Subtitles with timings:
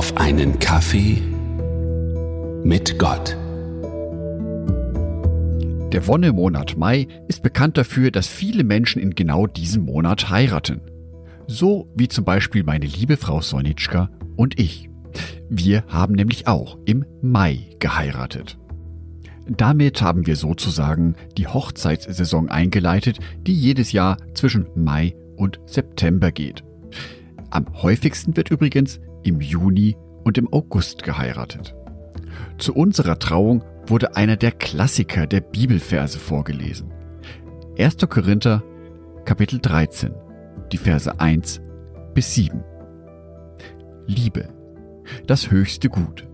[0.00, 1.20] auf einen Kaffee
[2.64, 3.36] mit Gott.
[5.92, 10.80] Der Wonnemonat Mai ist bekannt dafür, dass viele Menschen in genau diesem Monat heiraten.
[11.46, 14.88] So wie zum Beispiel meine liebe Frau Sonitschka und ich.
[15.50, 18.56] Wir haben nämlich auch im Mai geheiratet.
[19.46, 26.64] Damit haben wir sozusagen die Hochzeitssaison eingeleitet, die jedes Jahr zwischen Mai und September geht.
[27.50, 31.74] Am häufigsten wird übrigens im Juni und im August geheiratet.
[32.58, 36.92] Zu unserer Trauung wurde einer der Klassiker der Bibelverse vorgelesen.
[37.78, 37.96] 1.
[38.08, 38.62] Korinther
[39.24, 40.12] Kapitel 13,
[40.72, 41.60] die Verse 1
[42.14, 42.62] bis 7.
[44.06, 44.48] Liebe,
[45.26, 46.26] das höchste Gut.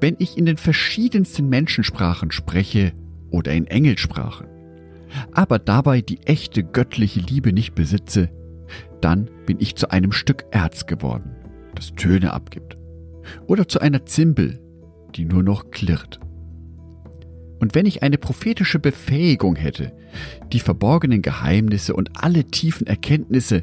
[0.00, 2.92] Wenn ich in den verschiedensten Menschensprachen spreche
[3.30, 4.46] oder in Engelsprachen,
[5.32, 8.28] aber dabei die echte göttliche Liebe nicht besitze,
[9.00, 11.34] dann bin ich zu einem Stück Erz geworden,
[11.76, 12.76] das Töne abgibt,
[13.46, 14.60] oder zu einer Zimbel,
[15.14, 16.20] die nur noch klirrt.
[17.58, 19.92] Und wenn ich eine prophetische Befähigung hätte,
[20.52, 23.62] die verborgenen Geheimnisse und alle tiefen Erkenntnisse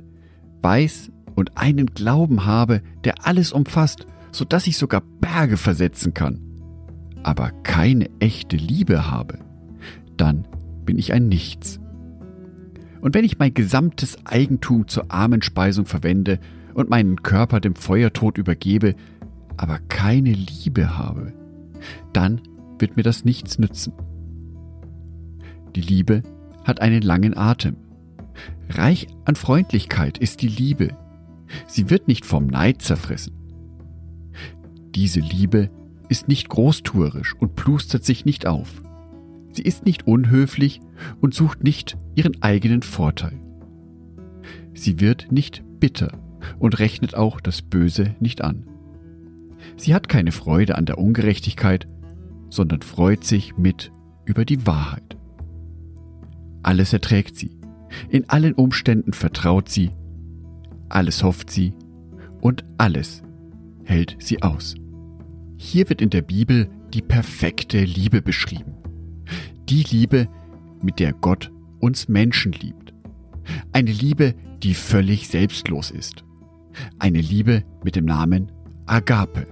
[0.61, 6.39] weiß und einen Glauben habe, der alles umfasst, so dass ich sogar Berge versetzen kann,
[7.22, 9.39] aber keine echte Liebe habe,
[10.17, 10.47] dann
[10.86, 11.80] bin ich ein Nichts.
[13.02, 16.39] Und wenn ich mein gesamtes Eigentum zur Armenspeisung verwende
[16.73, 18.95] und meinen Körper dem Feuertod übergebe,
[19.57, 21.33] aber keine Liebe habe,
[22.11, 22.41] dann
[22.79, 23.93] wird mir das nichts nützen.
[25.75, 26.23] Die Liebe
[26.63, 27.75] hat einen langen Atem.
[28.69, 30.89] Reich an Freundlichkeit ist die Liebe.
[31.67, 33.33] Sie wird nicht vom Neid zerfressen.
[34.95, 35.69] Diese Liebe
[36.09, 38.81] ist nicht großtuerisch und plustert sich nicht auf.
[39.51, 40.81] Sie ist nicht unhöflich
[41.21, 43.39] und sucht nicht ihren eigenen Vorteil.
[44.73, 46.17] Sie wird nicht bitter
[46.59, 48.67] und rechnet auch das Böse nicht an.
[49.77, 51.88] Sie hat keine Freude an der Ungerechtigkeit,
[52.50, 53.91] sondern freut sich mit
[54.25, 55.18] über die Wahrheit.
[56.62, 57.57] Alles erträgt sie,
[58.09, 59.91] in allen Umständen vertraut sie,
[60.90, 61.73] alles hofft sie
[62.41, 63.23] und alles
[63.84, 64.75] hält sie aus.
[65.57, 68.75] Hier wird in der Bibel die perfekte Liebe beschrieben.
[69.69, 70.28] Die Liebe,
[70.81, 72.94] mit der Gott uns Menschen liebt.
[73.72, 76.23] Eine Liebe, die völlig selbstlos ist.
[77.00, 78.51] Eine Liebe mit dem Namen
[78.85, 79.47] Agape.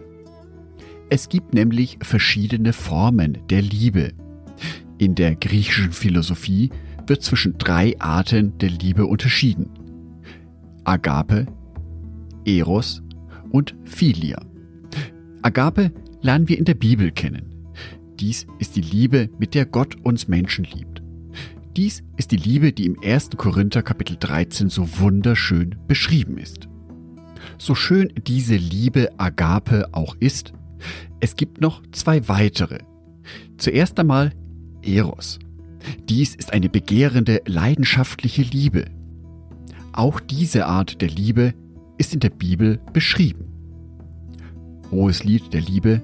[1.09, 4.13] Es gibt nämlich verschiedene Formen der Liebe.
[4.97, 6.69] In der griechischen Philosophie
[7.07, 9.69] wird zwischen drei Arten der Liebe unterschieden.
[10.83, 11.47] Agape,
[12.45, 13.03] Eros
[13.51, 14.41] und Philia.
[15.41, 17.51] Agape lernen wir in der Bibel kennen.
[18.19, 21.01] Dies ist die Liebe, mit der Gott uns Menschen liebt.
[21.75, 23.31] Dies ist die Liebe, die im 1.
[23.37, 26.67] Korinther Kapitel 13 so wunderschön beschrieben ist.
[27.57, 30.53] So schön diese Liebe Agape auch ist,
[31.19, 32.79] es gibt noch zwei weitere.
[33.57, 34.33] Zuerst einmal
[34.81, 35.39] Eros.
[36.09, 38.85] Dies ist eine begehrende, leidenschaftliche Liebe.
[39.93, 41.53] Auch diese Art der Liebe
[41.97, 43.45] ist in der Bibel beschrieben.
[44.91, 46.01] Hohes Lied der Liebe,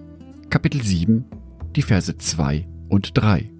[0.49, 1.25] Kapitel 7,
[1.75, 3.51] die Verse 2 und 3.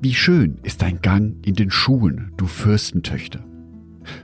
[0.00, 3.44] Wie schön ist dein Gang in den Schuhen, du Fürstentöchter.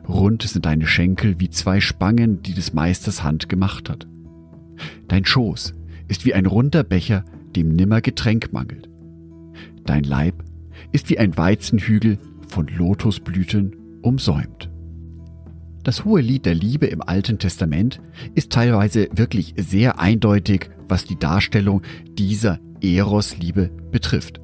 [0.09, 4.07] Rund sind deine Schenkel wie zwei Spangen, die des Meisters Hand gemacht hat.
[5.09, 5.75] Dein Schoß
[6.09, 8.89] ist wie ein runder Becher, dem nimmer Getränk mangelt.
[9.85, 10.45] Dein Leib
[10.93, 14.71] ist wie ein Weizenhügel von Lotusblüten umsäumt.
[15.83, 18.01] Das hohe Lied der Liebe im Alten Testament
[18.35, 21.83] ist teilweise wirklich sehr eindeutig was die Darstellung
[22.19, 24.41] dieser Eros-Liebe betrifft.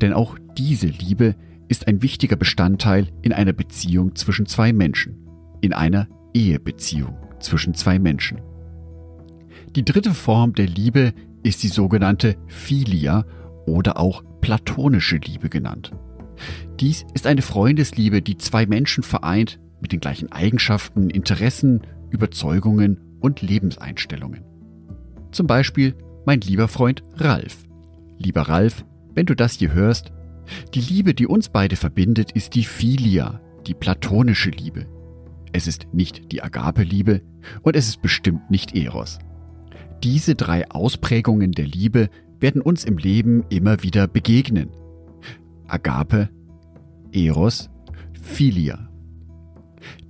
[0.00, 1.36] Denn auch diese Liebe
[1.70, 5.28] ist ein wichtiger Bestandteil in einer Beziehung zwischen zwei Menschen,
[5.60, 8.40] in einer Ehebeziehung zwischen zwei Menschen.
[9.76, 11.14] Die dritte Form der Liebe
[11.44, 13.24] ist die sogenannte Philia
[13.66, 15.92] oder auch platonische Liebe genannt.
[16.80, 23.42] Dies ist eine Freundesliebe, die zwei Menschen vereint mit den gleichen Eigenschaften, Interessen, Überzeugungen und
[23.42, 24.42] Lebenseinstellungen.
[25.30, 25.94] Zum Beispiel
[26.26, 27.58] mein lieber Freund Ralf.
[28.18, 28.84] Lieber Ralf,
[29.14, 30.10] wenn du das hier hörst,
[30.74, 34.86] die Liebe, die uns beide verbindet, ist die Philia, die platonische Liebe.
[35.52, 37.22] Es ist nicht die Agape-Liebe
[37.62, 39.18] und es ist bestimmt nicht Eros.
[40.02, 42.08] Diese drei Ausprägungen der Liebe
[42.38, 44.70] werden uns im Leben immer wieder begegnen.
[45.66, 46.30] Agape,
[47.12, 47.68] Eros,
[48.20, 48.88] Philia.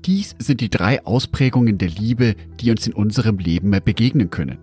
[0.05, 4.59] Dies sind die drei Ausprägungen der Liebe, die uns in unserem Leben begegnen können.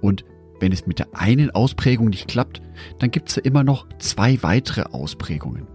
[0.00, 0.24] Und
[0.60, 2.62] wenn es mit der einen Ausprägung nicht klappt,
[2.98, 5.66] dann gibt es ja immer noch zwei weitere Ausprägungen.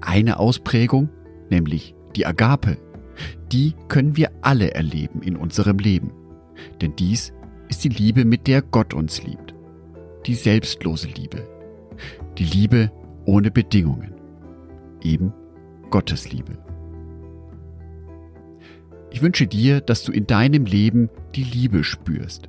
[0.00, 1.10] Eine Ausprägung,
[1.50, 2.78] nämlich die Agape,
[3.52, 6.12] die können wir alle erleben in unserem Leben.
[6.80, 7.32] Denn dies
[7.68, 9.54] ist die Liebe, mit der Gott uns liebt.
[10.26, 11.46] Die selbstlose Liebe.
[12.38, 12.90] Die Liebe
[13.24, 14.14] ohne Bedingungen.
[15.02, 15.32] Eben
[15.90, 16.58] Gottes Liebe.
[19.10, 22.48] Ich wünsche dir, dass du in deinem Leben die Liebe spürst.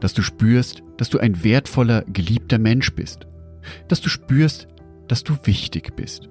[0.00, 3.26] Dass du spürst, dass du ein wertvoller, geliebter Mensch bist.
[3.88, 4.68] Dass du spürst,
[5.08, 6.28] dass du wichtig bist.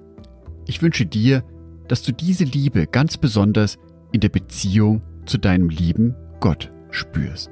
[0.66, 1.44] Ich wünsche dir,
[1.88, 3.78] dass du diese Liebe ganz besonders
[4.12, 7.50] in der Beziehung zu deinem lieben Gott spürst.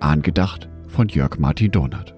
[0.00, 2.17] Angedacht von Jörg Martin Donat.